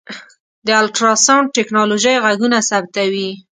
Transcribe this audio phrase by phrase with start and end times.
[0.65, 3.29] د الټراسونډ ټکنالوژۍ غږونه ثبتوي.